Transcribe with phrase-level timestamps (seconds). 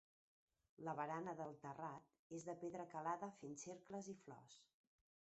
[0.85, 2.07] La barana del terrat
[2.37, 4.57] és de pedra calada fent cercles i flors.